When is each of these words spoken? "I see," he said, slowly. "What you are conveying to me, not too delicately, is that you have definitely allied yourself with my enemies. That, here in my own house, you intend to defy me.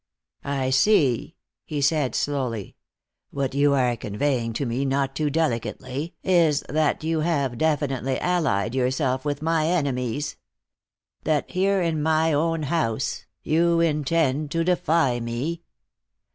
"I 0.43 0.71
see," 0.71 1.35
he 1.63 1.79
said, 1.79 2.15
slowly. 2.15 2.75
"What 3.29 3.53
you 3.53 3.75
are 3.75 3.95
conveying 3.95 4.51
to 4.53 4.65
me, 4.65 4.83
not 4.83 5.15
too 5.15 5.29
delicately, 5.29 6.15
is 6.23 6.61
that 6.67 7.03
you 7.03 7.19
have 7.19 7.59
definitely 7.59 8.19
allied 8.19 8.73
yourself 8.73 9.25
with 9.25 9.43
my 9.43 9.67
enemies. 9.67 10.37
That, 11.23 11.51
here 11.51 11.83
in 11.83 12.01
my 12.01 12.33
own 12.33 12.63
house, 12.63 13.25
you 13.43 13.79
intend 13.79 14.49
to 14.49 14.63
defy 14.63 15.19
me. 15.19 15.61